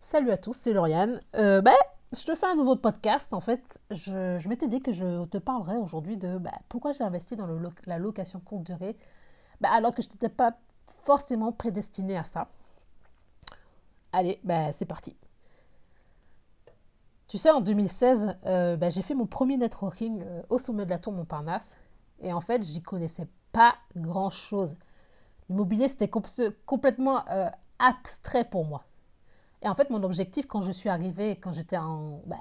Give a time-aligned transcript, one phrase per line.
[0.00, 1.18] Salut à tous, c'est Lauriane.
[1.34, 1.72] Euh, bah,
[2.16, 3.34] je te fais un nouveau podcast.
[3.34, 7.34] En fait, je, m'étais dit que je te parlerais aujourd'hui de bah, pourquoi j'ai investi
[7.34, 7.48] dans
[7.86, 8.96] la location courte durée
[9.60, 10.56] bah, alors que je n'étais pas
[11.02, 12.48] forcément prédestinée à ça.
[14.12, 15.16] Allez, bah, c'est parti.
[17.26, 20.98] Tu sais, en 2016, euh, j'ai fait mon premier networking euh, au sommet de la
[20.98, 21.76] tour Montparnasse.
[22.20, 24.76] Et en fait, j'y connaissais pas grand-chose.
[25.48, 28.84] L'immobilier, c'était complètement euh, abstrait pour moi.
[29.62, 32.36] Et en fait, mon objectif quand je suis arrivée, quand j'étais bah,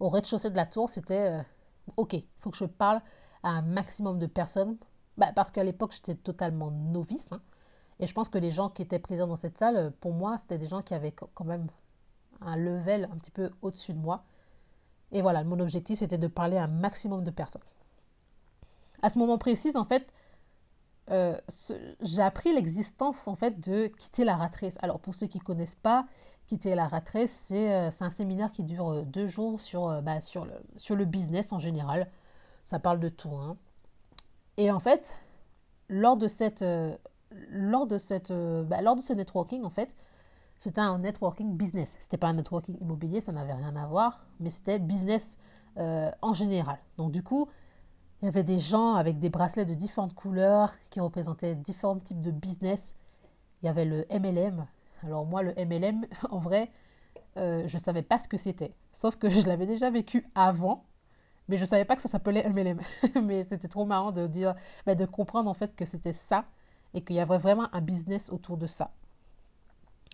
[0.00, 1.42] au rez-de-chaussée de la tour, c'était euh,
[1.96, 3.00] OK, il faut que je parle
[3.42, 4.76] à un maximum de personnes.
[5.16, 7.32] Bah, parce qu'à l'époque, j'étais totalement novice.
[7.32, 7.40] Hein.
[8.00, 10.58] et je pense que les gens qui étaient présents dans cette salle, pour moi, c'était
[10.58, 11.68] des gens qui avaient quand même
[12.40, 14.24] un level un petit peu au-dessus de moi.
[15.12, 17.62] Et voilà, mon objectif, c'était de parler à un maximum de personnes.
[19.02, 20.12] À ce moment précis, en fait,
[21.10, 21.38] euh,
[22.00, 24.78] j'ai appris l'existence en fait de quitter la ratrice.
[24.80, 26.06] Alors pour ceux qui connaissent pas,
[26.46, 30.44] quitter la ratrice, euh, c'est un séminaire qui dure euh, deux jours sur, bah, sur,
[30.44, 32.10] le, sur le business en général.
[32.64, 33.34] Ça parle de tout.
[33.34, 33.56] Hein.
[34.56, 35.18] Et en fait,
[35.88, 36.64] lors de cette,
[37.50, 39.96] lors de cette, bah, lors de ce networking en fait,
[40.58, 41.96] c'était un networking business.
[42.00, 45.38] C'était pas un networking immobilier, ça n'avait rien à voir, mais c'était business
[45.76, 46.78] en général.
[46.96, 47.48] Donc du coup,
[48.24, 52.22] il y avait des gens avec des bracelets de différentes couleurs qui représentaient différents types
[52.22, 52.94] de business.
[53.62, 54.66] Il y avait le MLM.
[55.02, 56.70] Alors moi, le MLM, en vrai,
[57.36, 58.74] euh, je ne savais pas ce que c'était.
[58.92, 60.84] Sauf que je l'avais déjà vécu avant,
[61.48, 62.80] mais je ne savais pas que ça s'appelait MLM.
[63.22, 64.54] mais c'était trop marrant de dire,
[64.86, 66.44] bah, de comprendre en fait que c'était ça
[66.94, 68.92] et qu'il y avait vraiment un business autour de ça.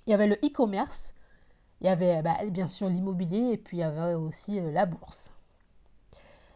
[0.06, 1.14] Il y avait le e-commerce,
[1.80, 4.86] il y avait bah, bien sûr l'immobilier et puis il y avait aussi euh, la
[4.86, 5.32] bourse.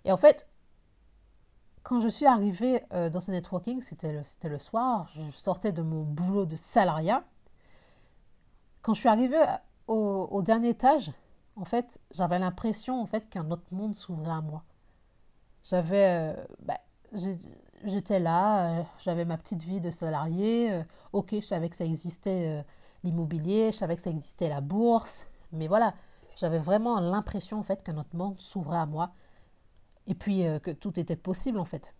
[0.04, 0.46] Et en fait,
[1.82, 5.82] quand je suis arrivée euh, dans ce networking, c'était le, le soir, je sortais de
[5.82, 7.24] mon boulot de salariat.
[8.84, 9.44] Quand je suis arrivée
[9.88, 11.10] au, dernier étage,
[11.56, 14.62] en fait, j'avais l'impression en fait qu'un autre monde s'ouvrait à moi.
[15.64, 16.78] J'avais, euh, bah,
[17.84, 20.82] j'étais là, euh, j'avais ma petite vie de salarié.
[21.12, 22.64] ok, je savais que ça existait
[23.02, 25.94] l'immobilier, je savais que ça existait la bourse, mais voilà,
[26.36, 29.10] j'avais vraiment l'impression en fait qu'un autre monde s'ouvrait à moi
[30.06, 31.94] et puis euh, que tout était possible en fait.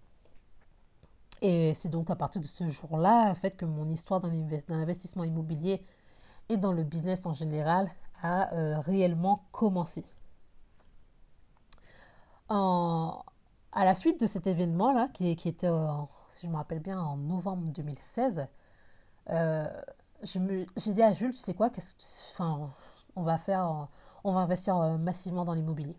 [1.41, 4.31] Et c'est donc à partir de ce jour-là en fait, que mon histoire dans
[4.69, 5.85] l'investissement immobilier
[6.49, 7.91] et dans le business en général
[8.23, 10.05] a euh, réellement commencé.
[12.49, 13.23] En,
[13.73, 15.71] à la suite de cet événement-là, qui, était,
[16.31, 18.47] si je me rappelle bien, en novembre 2016,
[19.31, 19.67] euh,
[20.23, 21.95] j'ai dit à Jules, tu sais quoi, qu'est-ce
[22.33, 22.71] enfin,
[23.17, 23.89] on va faire,
[24.25, 25.97] on va investir massivement dans l'immobilier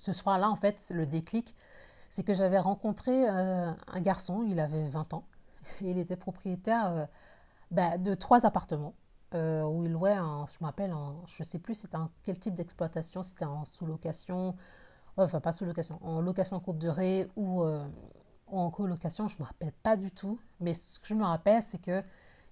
[0.00, 1.54] ce soir-là, en fait, le déclic,
[2.08, 5.24] c'est que j'avais rencontré euh, un garçon, il avait 20 ans,
[5.82, 7.06] il était propriétaire euh,
[7.70, 8.94] bah, de trois appartements.
[9.34, 10.92] Euh, où il louait, je m'appelle,
[11.26, 14.56] je ne sais plus c'était quel type d'exploitation, c'était en sous-location,
[15.16, 17.62] enfin pas sous-location, en location courte durée ou,
[18.48, 20.40] en colocation, je ne me rappelle pas du tout.
[20.58, 22.02] Mais ce que je me rappelle, c'est qu'il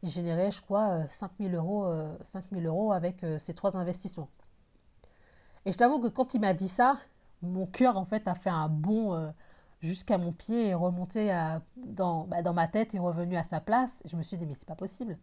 [0.04, 4.28] générait, je crois, 5000 euros, 5000 euros avec ces trois investissements.
[5.64, 6.96] Et je t'avoue que quand il m'a dit ça,
[7.42, 9.30] mon cœur en fait a fait un bond euh,
[9.80, 14.02] jusqu'à mon pied et remonté bah, dans ma tête et revenu à sa place.
[14.04, 15.18] Je me suis dit mais c'est pas possible.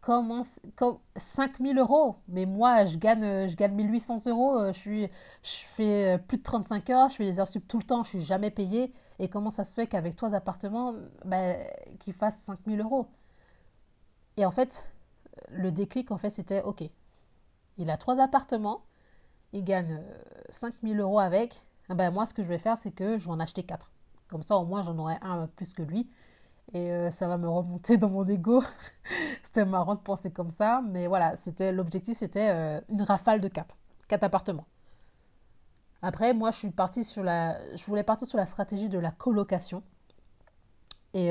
[0.00, 0.42] Comment,
[0.76, 4.58] comme 5000 euros Mais moi, je gagne, je gagne 1800 euros.
[4.58, 5.02] Euh, je, suis,
[5.42, 7.10] je fais euh, plus de 35 heures.
[7.10, 8.04] Je fais des heures sub tout le temps.
[8.04, 8.92] Je suis jamais payé.
[9.18, 10.94] Et comment ça se fait qu'avec trois appartements,
[11.24, 11.54] bah,
[11.98, 13.08] qu'ils fassent 5000 euros?
[14.36, 14.84] Et en fait,
[15.50, 16.84] le déclic, en fait, c'était OK.
[17.76, 18.82] Il a trois appartements
[19.52, 20.02] il gagne
[20.50, 23.30] 5000 euh, euros avec, ben moi, ce que je vais faire, c'est que je vais
[23.30, 23.90] en acheter 4.
[24.28, 26.08] Comme ça, au moins, j'en aurai un plus que lui.
[26.74, 28.62] Et euh, ça va me remonter dans mon ego.
[29.42, 30.82] c'était marrant de penser comme ça.
[30.90, 33.76] Mais voilà, c'était l'objectif, c'était euh, une rafale de 4.
[34.08, 34.66] 4 appartements.
[36.02, 37.58] Après, moi, je suis partie sur la...
[37.74, 39.82] Je voulais partir sur la stratégie de la colocation.
[41.14, 41.28] Et,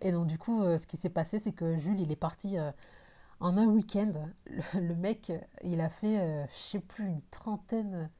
[0.00, 2.56] et donc, du coup, ce qui s'est passé, c'est que Jules, il est parti
[3.40, 4.10] en un week-end,
[4.74, 5.32] le, mec,
[5.62, 8.10] il a fait, je euh, sais plus, une trentaine,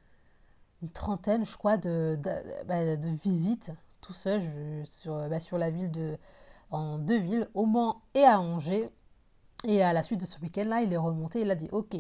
[0.82, 4.42] une trentaine, je crois, de, de, bah, visites tout seul
[4.84, 6.16] sur, bah, sur la ville de,
[6.70, 8.90] en deux villes, au Mans et à Angers.
[9.64, 11.94] Et à la suite de ce week-end-là, il est remonté, il a dit OK.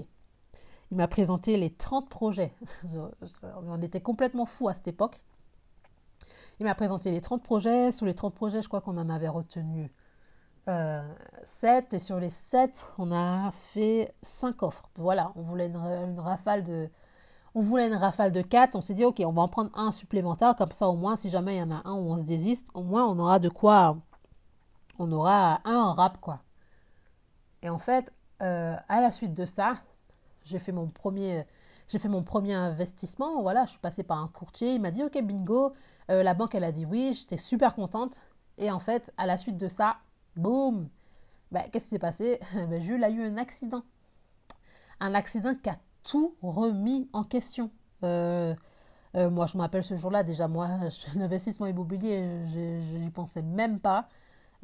[0.90, 2.54] Il m'a présenté les 30 projets.
[3.66, 5.22] On était complètement fous à cette époque.
[6.60, 7.92] Il m'a présenté les 30 projets.
[7.92, 9.92] Sur les 30 projets, je crois qu'on en avait retenu
[11.44, 14.90] 7 et sur les 7, on a fait 5 offres.
[14.96, 16.90] Voilà, on voulait une, rafale de
[17.54, 19.92] on voulait une rafale de 4, on s'est dit OK, on va en prendre un
[19.92, 22.24] supplémentaire comme ça au moins si jamais il y en a un où on se
[22.24, 23.96] désiste, au moins on aura de quoi
[24.98, 26.42] on aura un rap quoi.
[27.62, 28.12] Et en fait,
[28.42, 29.78] euh, à la suite de ça,
[30.44, 31.44] j'ai fait mon premier,
[31.88, 33.42] j'ai fait mon premier investissement.
[33.42, 34.74] Voilà, je suis passée par un courtier.
[34.74, 35.72] Il m'a dit, ok, bingo.
[36.10, 37.12] Euh, la banque, elle a dit oui.
[37.14, 38.20] J'étais super contente.
[38.56, 39.96] Et en fait, à la suite de ça,
[40.36, 40.88] boum.
[41.50, 42.40] Ben, qu'est-ce qui s'est passé?
[42.54, 43.82] Ben, Jules a eu un accident.
[45.00, 47.70] Un accident qui a tout remis en question.
[48.04, 48.54] Euh,
[49.14, 50.68] moi, je me rappelle ce jour-là, déjà, moi,
[51.16, 54.08] l'investissement immobilier, je n'y pensais même pas.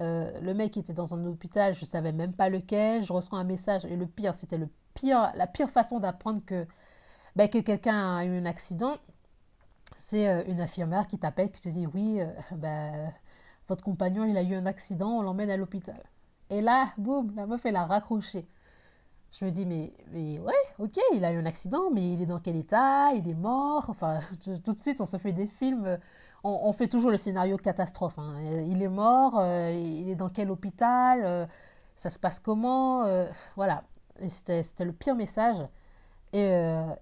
[0.00, 3.02] Euh, le mec était dans un hôpital, je savais même pas lequel.
[3.04, 6.66] Je reçois un message et le pire, c'était le pire, la pire façon d'apprendre que,
[7.36, 8.96] ben, que quelqu'un a eu un accident.
[9.96, 12.20] C'est euh, une infirmière qui t'appelle, qui te dit oui,
[12.52, 13.12] ben,
[13.68, 16.02] votre compagnon il a eu un accident, on l'emmène à l'hôpital.
[16.50, 18.46] Et là, boum, la meuf elle a raccroché.
[19.38, 22.26] Je me dis, mais, mais ouais, ok, il a eu un accident, mais il est
[22.26, 23.12] dans quel état?
[23.14, 23.86] Il est mort?
[23.88, 24.20] Enfin,
[24.64, 25.98] tout de suite, on se fait des films.
[26.46, 28.18] On, fait toujours le scénario catastrophe.
[28.18, 28.34] Hein.
[28.66, 31.46] Il est mort, euh, il est dans quel hôpital euh,
[31.96, 33.26] Ça se passe comment euh,
[33.56, 33.82] Voilà.
[34.28, 35.56] C'était le pire message.
[36.34, 36.50] Et,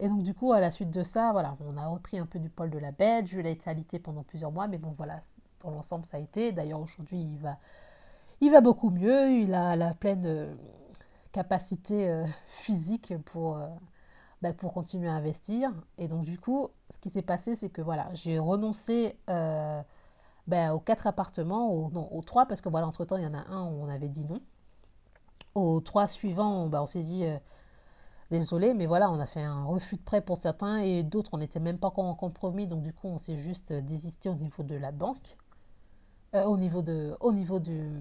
[0.03, 2.50] donc, du coup, à la suite de ça, voilà, on a repris un peu du
[2.50, 3.27] poil de la bête.
[3.27, 5.19] Jules a été alité pendant plusieurs mois, mais bon, voilà,
[5.65, 6.53] dans l'ensemble, ça a été.
[6.53, 7.56] D'ailleurs, aujourd'hui, il va,
[8.41, 9.33] il va beaucoup mieux.
[9.33, 10.55] Il a la pleine
[11.33, 13.67] capacité euh, physique pour, euh,
[14.43, 15.73] bah, pour continuer à investir.
[15.99, 19.81] Et donc du coup, ce qui s'est passé, c'est que voilà, j'ai renoncé euh,
[20.47, 23.35] bah, aux quatre appartements, aux, non, aux trois, parce que voilà, entre-temps, il y en
[23.35, 24.41] a un où on avait dit non.
[25.55, 27.25] Aux trois suivants, bah, on s'est dit,
[28.31, 31.39] désolé, mais voilà, on a fait un refus de prêt pour certains et d'autres, on
[31.39, 34.62] n'était même pas encore en compromis, donc du coup, on s'est juste désisté au niveau
[34.62, 35.37] de la banque,
[36.33, 37.93] au niveau, de, au niveau du,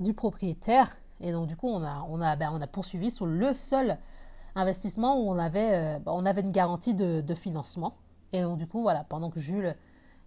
[0.00, 0.96] du propriétaire.
[1.20, 3.98] Et donc, du coup, on a, on a, ben, on a poursuivi sur le seul
[4.58, 7.96] investissement où on avait, euh, ben, on avait une garantie de, financement.
[8.32, 9.74] Et donc, du coup, voilà, pendant que Jules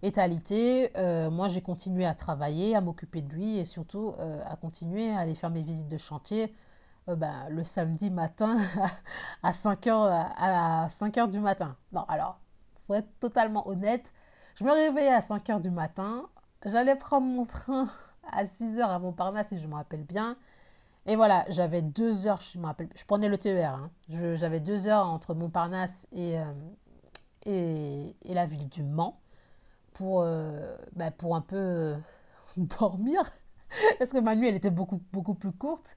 [0.02, 4.42] est alité, euh, moi, j'ai continué à travailler, à m'occuper de lui et surtout euh,
[4.48, 6.54] à continuer à aller faire mes visites de chantier
[7.06, 8.58] ben, le samedi matin
[9.42, 9.90] à 5h,
[10.36, 11.76] à 5 heures du matin.
[11.92, 12.38] Non, alors,
[12.86, 14.12] pour être totalement honnête,
[14.54, 16.28] je me réveillais à 5 heures du matin,
[16.64, 17.88] j'allais prendre mon train
[18.32, 20.36] à 6 heures à Montparnasse, si je me rappelle bien.
[21.06, 23.90] Et voilà, j'avais deux heures, je me rappelle, je prenais le TER, hein.
[24.08, 26.44] j'avais deux heures entre Montparnasse et, euh,
[27.44, 29.18] et, et, la ville du Mans
[29.94, 31.96] pour, euh, bah, pour un peu euh,
[32.56, 33.22] dormir,
[33.98, 35.96] parce que ma nuit, elle était beaucoup, beaucoup plus courte.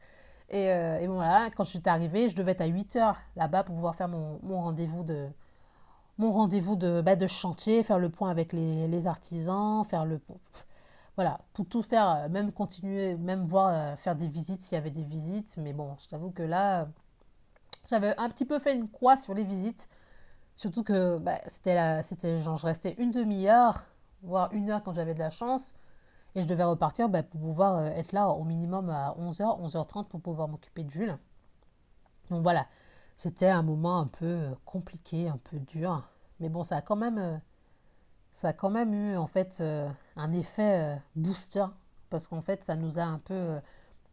[0.50, 3.96] Et, voilà, quand je suis arrivée, je devais être à 8 heures là-bas pour pouvoir
[3.96, 5.28] faire mon, mon rendez-vous de,
[6.18, 10.20] mon rendez-vous de, bah, de chantier, faire le point avec les, les artisans, faire le
[11.16, 14.78] voilà, pour tout faire, euh, même continuer, même voir euh, faire des visites s'il y
[14.78, 15.58] avait des visites.
[15.58, 16.88] Mais bon, je t'avoue que là,
[17.90, 19.90] j'avais un petit peu fait une croix sur les visites.
[20.56, 23.86] Surtout que bah, c'était, c'était genre, je restais une demi-heure,
[24.24, 25.74] voire une heure quand j'avais de la chance.
[26.36, 30.06] Et je devais repartir bah, pour pouvoir euh, être là au minimum à 11h, 11h30
[30.08, 31.18] pour pouvoir m'occuper de Jules.
[32.30, 32.66] Donc voilà,
[33.16, 36.10] c'était un moment un peu compliqué, un peu dur.
[36.42, 37.40] Mais bon, ça a quand même
[38.36, 41.66] ça a quand même eu en fait euh, un effet euh, booster
[42.10, 43.62] parce qu'en fait ça nous a un peu euh,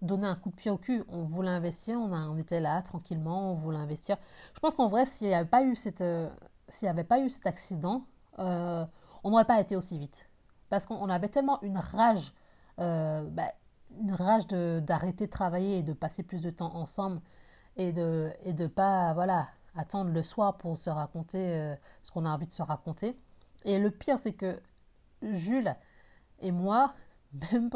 [0.01, 1.03] donné un coup de pied au cul.
[1.09, 4.17] On voulait investir, on, était là tranquillement, on voulait investir.
[4.55, 6.05] Je pense qu'en vrai s'il n'y avait pas eu cette
[6.69, 8.05] s'il avait pas eu cet accident,
[8.39, 8.87] on
[9.25, 10.29] n'aurait pas été aussi vite
[10.71, 12.33] parce qu'on avait tellement une rage,
[12.79, 13.53] bah,
[14.01, 17.21] une rage d'arrêter de, travailler et de passer plus de temps ensemble
[17.77, 22.31] et de et de pas voilà attendre le soir pour se raconter ce qu'on a
[22.31, 23.19] envie de se raconter.
[23.65, 24.61] Et le pire, c'est que
[25.23, 25.75] Jules
[26.41, 26.95] et moi,
[27.53, 27.71] même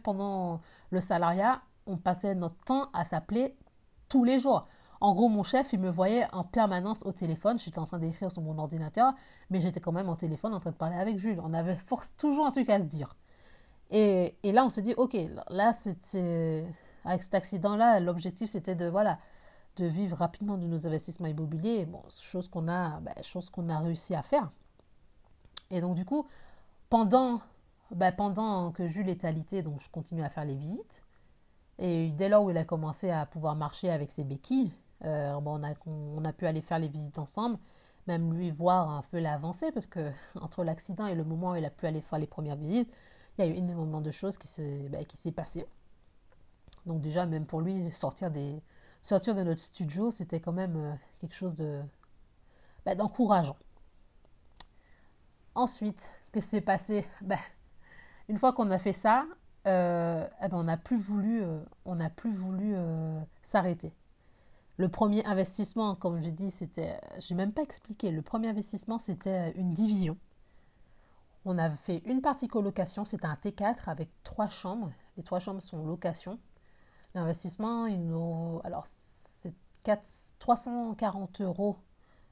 [0.00, 3.56] pendant, le salariat, on passait notre temps à s'appeler
[4.08, 4.68] tous les jours.
[5.00, 7.58] En gros, mon chef, il me voyait en permanence au téléphone.
[7.58, 9.14] J'étais en train d'écrire sur mon ordinateur,
[9.48, 11.40] mais j'étais quand même au téléphone en train de parler avec Jules.
[11.42, 13.14] On avait force, toujours un truc à se dire.
[13.90, 15.16] Et, là, on s'est dit, ok,
[15.50, 15.72] là,
[17.04, 18.92] avec cet accident-là, l'objectif, c'était de,
[19.78, 21.86] vivre rapidement de nos investissements immobiliers.
[21.86, 24.50] Bon, chose ben, chose qu'on a réussi à faire.
[25.70, 26.26] Et donc, du coup,
[26.88, 27.40] pendant,
[27.90, 31.02] bah, pendant que Jules est alité, donc je continue à faire les visites.
[31.78, 34.72] Et dès lors où il a commencé à pouvoir marcher avec ses béquilles,
[35.04, 37.58] euh, on, a, on, a, pu aller faire les visites ensemble,
[38.06, 40.10] même lui voir un peu l'avancée, parce que
[40.40, 42.92] entre l'accident et le moment où il a pu aller faire les premières visites,
[43.38, 44.98] il y a eu énormément de choses qui s'est bah,
[45.36, 45.66] passé.
[46.86, 48.60] Donc déjà, même pour lui, sortir, des,
[49.02, 51.80] sortir de notre studio, c'était quand même euh, quelque chose de
[52.84, 53.56] bah, d'encourageant.
[55.58, 57.36] Ensuite, qu'est-ce qui s'est passé ben,
[58.28, 59.26] Une fois qu'on a fait ça,
[59.66, 61.58] euh, eh ben, on n'a plus voulu, euh,
[62.26, 63.92] voulu euh, s'arrêter.
[64.76, 68.12] Le premier investissement, comme j'ai dit, c'était, j'ai même pas expliqué.
[68.12, 70.16] Le premier investissement, c'était une division.
[71.44, 74.92] On a fait une partie colocation, c'était un T4 avec trois chambres.
[75.16, 76.38] Les trois chambres sont location.
[77.16, 79.52] L'investissement, il nous, alors c'est
[80.38, 81.78] 340 euros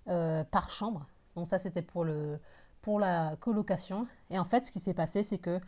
[0.04, 1.08] par chambre.
[1.34, 2.38] Donc ça, c'était pour, le,
[2.86, 4.06] pour la colocation.
[4.30, 5.58] Et en fait, ce qui s'est passé, c'est que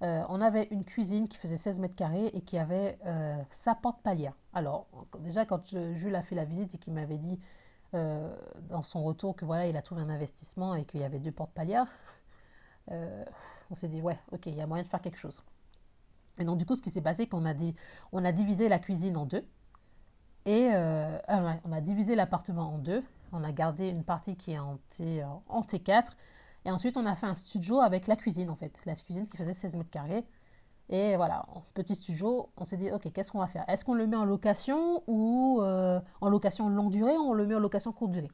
[0.00, 2.98] on avait une cuisine qui faisait 16 mètres carrés et qui avait
[3.50, 4.36] sa porte palière.
[4.54, 4.88] Alors,
[5.20, 7.38] déjà, quand Jules a fait la visite et qu'il m'avait dit
[7.92, 11.30] dans son retour que voilà, il a trouvé un investissement et qu'il y avait deux
[11.30, 11.86] portes palières,
[12.90, 15.42] on s'est dit, ouais, ok, il y a moyen de faire quelque chose.
[16.38, 17.76] Et donc, du coup, ce qui s'est passé, qu'on a, dit,
[18.12, 19.46] on a divisé la cuisine en deux.
[20.46, 23.04] Et euh, ah on a divisé l'appartement en deux.
[23.30, 26.12] On a gardé une partie qui est en, T, en T4.
[26.64, 28.80] Et ensuite, on a fait un studio avec la cuisine, en fait.
[28.84, 30.24] La cuisine qui faisait 16 mètres carrés.
[30.88, 33.64] Et voilà, petit studio, on s'est dit, ok, qu'est-ce qu'on va faire?
[33.68, 37.46] Est-ce qu'on le met en location ou euh, en location longue durée ou on le
[37.46, 38.30] met en location courte durée?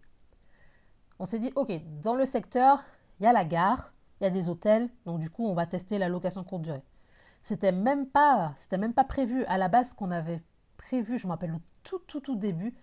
[1.18, 1.70] On s'est dit, ok,
[2.02, 2.82] dans le secteur,
[3.20, 5.66] il y a la gare, il y a des hôtels, donc du coup, on va
[5.66, 6.82] tester la location courte durée.
[7.42, 10.42] C'était même pas, c'était même pas prévu à la base qu'on avait
[10.76, 11.18] prévu.
[11.18, 12.74] Je me rappelle le tout tout tout début,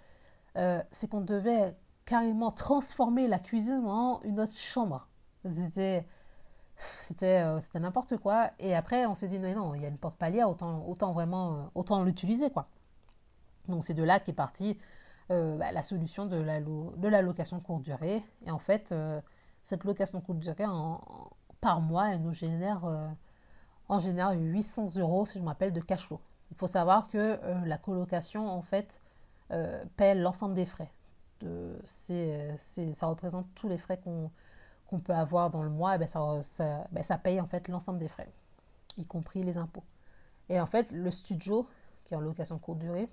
[0.58, 5.08] euh, c'est qu'on devait carrément transformer la cuisine en une autre chambre.
[5.46, 6.06] C'était
[6.76, 8.52] c'était euh, c'était n'importe quoi.
[8.60, 11.14] Et après, on s'est dit non, non, il y a une porte palière, autant autant
[11.14, 12.68] vraiment euh, autant l'utiliser quoi.
[13.68, 14.78] Donc c'est de là qu'est partie
[15.30, 18.22] bah, la solution de la, de la location courte durée.
[18.46, 18.94] Et en fait,
[19.64, 21.02] cette location courte durée en,
[21.62, 22.86] par mois, elle nous génère
[23.88, 26.20] en général 800 euros, si je m'appelle, de cash flow.
[26.52, 29.02] Il faut savoir que euh, la colocation, en fait,
[29.52, 30.92] euh, paie l'ensemble des frais.
[31.42, 34.32] De, ça représente tous les frais qu'on
[35.00, 38.08] peut avoir dans le mois, et ben ça, ben ça, paye en fait l'ensemble des
[38.08, 38.32] frais,
[38.98, 39.84] y compris les impôts.
[40.50, 41.68] Et en fait, le studio,
[42.04, 43.10] qui est en location courte durée,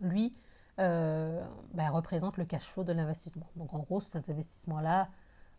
[0.00, 0.34] lui,
[0.80, 1.44] euh,
[1.74, 3.46] ben, représente le cash flow de l'investissement.
[3.56, 5.08] Donc en gros, cet investissement-là,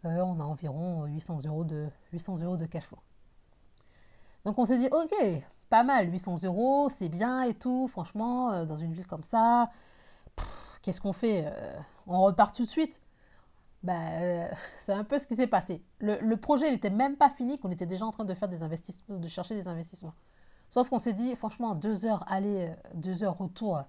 [0.03, 3.00] on a environ 800 euros de, 800 euros de cash flow.
[4.45, 8.65] Donc on s'est dit, ok, pas mal, 800 euros, c'est bien et tout, franchement, euh,
[8.65, 9.69] dans une ville comme ça,
[10.81, 11.45] qu'est-ce qu'on fait?
[11.47, 13.01] Euh, On repart tout de suite
[13.84, 15.84] ben, c'est un peu ce qui s'est passé.
[16.00, 19.18] Le, projet n'était même pas fini, qu'on était déjà en train de faire des investissements,
[19.18, 20.13] de chercher des investissements.
[20.70, 23.84] Sauf qu'on s'est dit, franchement, deux heures aller, deux heures retour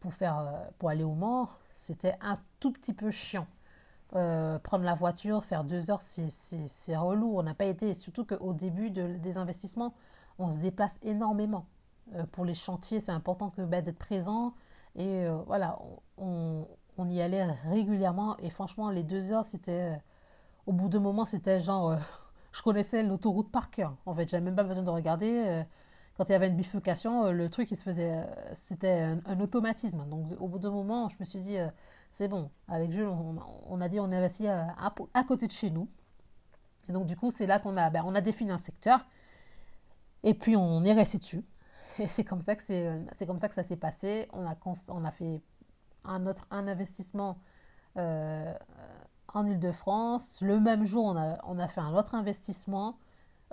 [0.00, 3.46] pour, faire, pour aller au Mans, c'était un tout petit peu chiant.
[4.16, 7.38] Euh, prendre la voiture, faire deux heures, c'est relou.
[7.38, 9.94] On n'a pas été, surtout qu'au début des investissements,
[10.38, 11.66] on se déplace énormément.
[12.14, 14.54] Euh, pour les chantiers, c'est important bah, d'être présent.
[14.96, 15.78] Et euh, voilà,
[16.18, 16.66] on,
[17.08, 18.36] y allait régulièrement.
[18.38, 19.98] Et franchement, les deux heures, c'était.
[20.66, 21.96] au bout d'un moment, c'était genre.
[22.52, 23.96] je connaissais l'autoroute par cœur.
[24.06, 25.64] En fait, j'avais même pas besoin de regarder.
[26.16, 28.26] quand il y avait une bifurcation, le truc, il se faisait.
[28.54, 30.06] C'était un, automatisme.
[30.08, 31.56] Donc, au bout d'un moment, je me suis dit
[32.10, 32.50] c'est bon.
[32.68, 33.08] Avec Jules,
[33.68, 34.74] on, a dit on investit à,
[35.14, 35.88] à, côté de chez nous.
[36.88, 39.06] Et donc, du coup, c'est là qu'on a, ben, on a défini un secteur.
[40.22, 41.44] Et puis, on est resté dessus.
[41.98, 44.28] Et c'est comme ça que, c'est, comme ça, que ça s'est passé.
[44.32, 44.56] On a,
[44.88, 45.42] on a fait
[46.04, 47.38] un, autre, un investissement
[47.96, 48.54] euh,
[49.28, 50.40] en Ile-de-France.
[50.42, 52.98] Le même jour, on a, on a fait un autre investissement.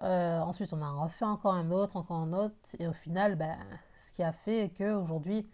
[0.04, 2.56] Euh, ensuite, on a refait encore un autre, encore un autre.
[2.80, 3.58] Et au final, ben,
[3.96, 5.48] ce qui a fait qu'aujourd'hui,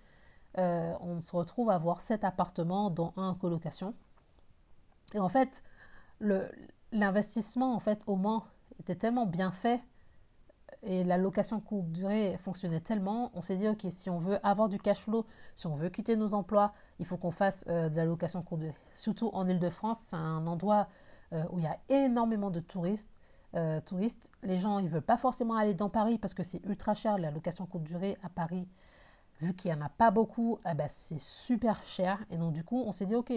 [0.57, 3.93] euh, on se retrouve à avoir sept appartements, dont un en colocation.
[5.13, 5.63] Et en fait,
[6.91, 8.45] l'investissement en fait au Mans
[8.79, 9.81] était tellement bien fait
[10.83, 14.69] et la location courte durée fonctionnait tellement, on s'est dit ok si on veut avoir
[14.69, 15.25] du cash flow,
[15.55, 18.61] si on veut quitter nos emplois, il faut qu'on fasse euh, de la location courte
[18.61, 18.75] durée.
[18.95, 20.87] Surtout en Ile-de-France, c'est un endroit
[21.33, 23.11] euh, où il y a énormément de touristes.
[23.85, 24.31] touristes.
[24.41, 27.31] Les gens ils veulent pas forcément aller dans Paris parce que c'est ultra cher la
[27.31, 28.67] location courte durée à Paris
[29.41, 32.23] vu qu'il n'y en a pas beaucoup, eh ben, c'est super cher.
[32.29, 33.31] Et donc, du coup, on s'est dit, OK,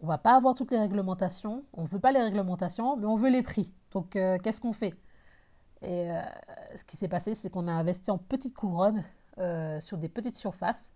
[0.00, 1.64] on va pas avoir toutes les réglementations.
[1.72, 3.72] On ne veut pas les réglementations, mais on veut les prix.
[3.92, 4.94] Donc, euh, qu'est-ce qu'on fait?
[5.82, 6.20] Et euh,
[6.74, 9.04] ce qui s'est passé, c'est qu'on a investi en petites couronnes
[9.38, 10.92] euh, sur des petites surfaces.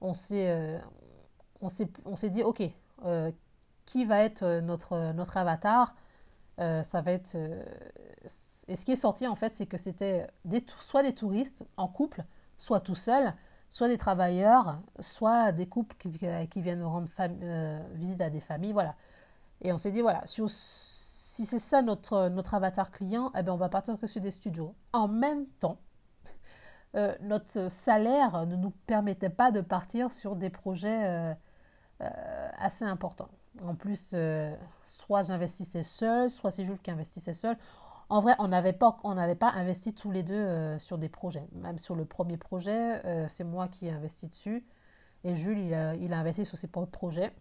[0.00, 0.80] On s'est,
[1.68, 2.62] s'est, on s'est dit, OK,
[3.86, 5.94] qui va être notre, notre avatar?
[6.58, 7.34] Ça va être.
[7.34, 10.26] et ce qui est sorti, en fait, c'est que c'était
[10.78, 12.24] soit des touristes en couple,
[12.58, 13.34] soit tout seul,
[13.68, 16.08] soit des travailleurs, soit des couples qui,
[16.60, 18.94] viennent rendre euh, visite à des familles, voilà.
[19.62, 20.42] Et on s'est dit, voilà, si,
[21.36, 24.30] si c'est ça notre, notre avatar client, eh bien on va partir que sur des
[24.30, 24.74] studios.
[24.92, 25.78] En même temps,
[26.96, 31.34] euh, notre salaire ne nous permettait pas de partir sur des projets
[32.00, 33.28] euh, assez importants.
[33.64, 34.14] En plus,
[34.82, 37.56] soit j'investissais seul, soit c'est Jules qui investissait seul.
[38.08, 38.96] En vrai, on n'avait pas,
[39.38, 41.46] pas investi tous les deux euh, sur des projets.
[41.52, 44.64] Même sur le premier projet, euh, c'est moi qui ai investi dessus.
[45.24, 47.32] Et Jules, il il a investi sur ses propres projets.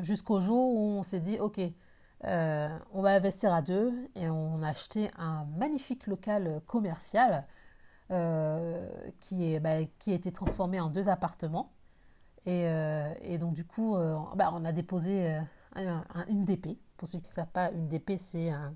[0.00, 1.60] Jusqu'au jour où on s'est dit, OK,
[2.24, 3.92] euh, on va investir à deux.
[4.14, 7.46] Et on a acheté un magnifique local commercial
[9.20, 11.72] qui, est, bah, qui a été transformé en deux appartements.
[12.44, 12.64] Et,
[13.22, 13.94] et donc, du coup,
[14.34, 15.38] bah, on a déposé
[15.76, 16.76] une DP.
[16.96, 18.74] Pour ceux qui ne savent pas, une DP, c'est un,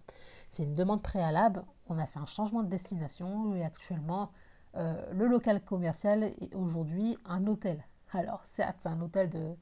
[0.61, 1.65] une demande préalable.
[1.89, 4.31] On a fait un changement de destination et actuellement,
[4.77, 7.85] le local commercial est aujourd'hui un hôtel.
[8.13, 9.57] Alors, certes, c'est un hôtel de,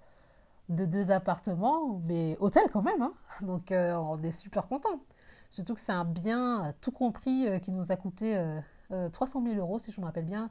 [0.73, 3.03] de deux appartements, mais hôtel quand même.
[3.03, 3.13] Hein.
[3.43, 5.01] Donc, on est super content.
[5.51, 8.43] Surtout que c'est un bien tout compris qui nous a coûté
[9.13, 10.51] 300 000 euros, si je me rappelle bien.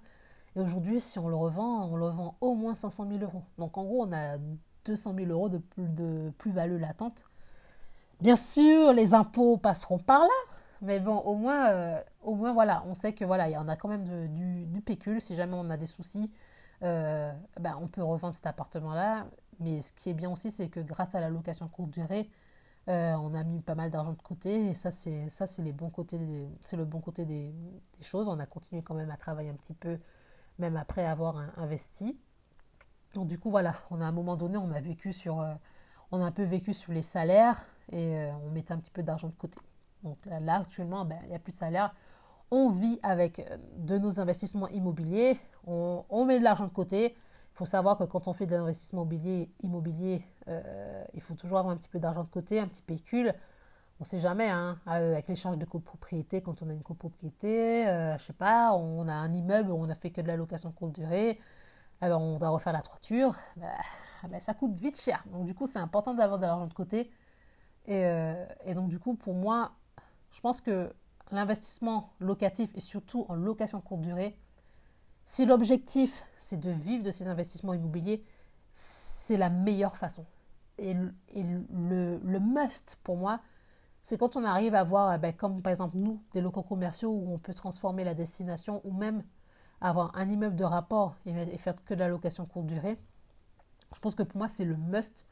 [0.56, 3.44] Et aujourd'hui, si on le revend, on le vend au moins 500 000 euros.
[3.58, 4.38] Donc en gros, on a
[4.86, 7.24] 200 000 euros de, de plus-value latente.
[8.20, 10.28] Bien sûr, les impôts passeront par là,
[10.82, 13.68] mais bon, au moins, euh, au moins voilà, on sait que voilà, il y en
[13.68, 15.22] a quand même du, pécule.
[15.22, 16.32] Si jamais on a des soucis,
[16.84, 19.28] euh, ben, on peut revendre cet appartement-là.
[19.62, 22.30] Mais ce qui est bien aussi, c'est que grâce à la location courte durée,
[22.90, 25.72] euh, on a mis pas mal d'argent de côté et ça c'est ça c'est les
[25.72, 26.20] bons côtés
[26.64, 27.54] c'est le bon côté des,
[28.02, 28.28] choses.
[28.28, 30.00] On a continué quand même à travailler un petit peu
[30.58, 32.20] même après avoir investi.
[33.14, 35.54] Donc du coup voilà, on a à un moment donné, on a vécu sur, euh,
[36.12, 39.04] on a un peu vécu sur les salaires et euh, on mettait un petit peu
[39.04, 39.60] d'argent de côté.
[40.04, 41.94] Donc là, actuellement, ben, il n'y a plus de salaire.
[42.50, 47.16] On vit avec de nos investissements immobiliers, on, met de l'argent de côté.
[47.54, 50.26] Il faut savoir que quand on fait de l'investissement immobilier, immobilier
[51.14, 53.34] il faut toujours avoir un petit peu d'argent de côté, un petit pécule.
[54.02, 57.88] On ne sait jamais, hein, avec les charges de copropriété, quand on a une copropriété,
[57.88, 60.36] euh, je sais pas, on a un immeuble où on a fait que de la
[60.36, 61.40] location courte durée,
[62.02, 63.68] alors on doit refaire la toiture, bah,
[64.28, 65.24] bah, ça coûte vite cher.
[65.32, 67.12] Donc du coup, c'est important d'avoir de l'argent de côté.
[67.90, 69.74] Euh, et, donc du coup, pour moi,
[70.32, 70.92] je pense que
[71.32, 74.36] l'investissement locatif et surtout en location courte durée,
[75.26, 78.24] si l'objectif c'est de vivre de ces investissements immobiliers,
[78.72, 80.26] c'est la meilleure façon.
[80.78, 83.40] Et, le, must pour moi,
[84.04, 87.34] c'est quand on arrive à voir, ben, comme par exemple nous, des locaux commerciaux où
[87.34, 89.24] on peut transformer la destination ou même
[89.80, 92.98] avoir un immeuble de rapport et, faire que de la location courte durée.
[93.94, 95.28] Je pense que pour moi, c'est le must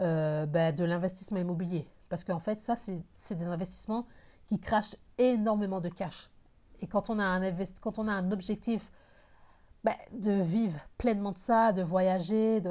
[0.00, 1.88] euh, ben, de l'investissement immobilier.
[2.08, 4.06] Parce qu'en fait, ça, c'est des investissements
[4.46, 6.30] qui crachent énormément de cash.
[6.80, 8.90] Et quand on a un, quand on a un objectif
[9.84, 12.70] ben, de vivre pleinement de ça, de voyager, de,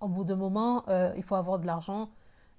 [0.00, 2.08] au bout d'un moment, euh, il faut avoir de l'argent.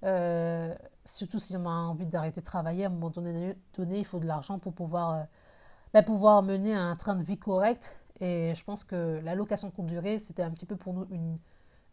[0.04, 4.20] Euh, surtout si on a envie d'arrêter de travailler, à un moment donné, il faut
[4.20, 5.22] de l'argent pour pouvoir, euh,
[5.92, 7.96] ben, mener un train de vie correct.
[8.20, 11.38] Et je pense que la location courte durée, c'était un petit peu pour nous une,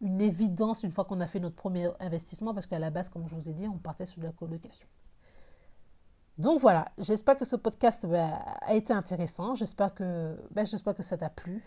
[0.00, 3.26] une évidence une fois qu'on a fait notre premier investissement, parce qu'à la base, comme
[3.26, 4.86] je vous ai dit, on partait sur la colocation.
[6.38, 11.18] Donc voilà, j'espère que ce podcast ben, a été intéressant, j'espère que, j'espère que ça
[11.18, 11.62] t'a plu.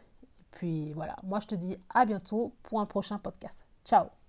[0.55, 3.65] Puis voilà, moi je te dis à bientôt pour un prochain podcast.
[3.85, 4.22] Ciao